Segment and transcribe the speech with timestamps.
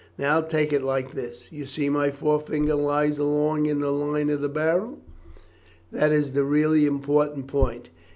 [0.17, 4.41] Now take it like this; you see my forefinger lies along in the line of
[4.41, 4.97] the barrel,
[5.91, 7.89] that is the really important point.